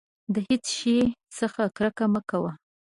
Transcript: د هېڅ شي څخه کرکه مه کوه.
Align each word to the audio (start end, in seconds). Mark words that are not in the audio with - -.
د 0.33 0.35
هېڅ 0.47 0.65
شي 0.77 0.97
څخه 1.37 1.63
کرکه 1.77 2.05
مه 2.13 2.21
کوه. 2.29 2.51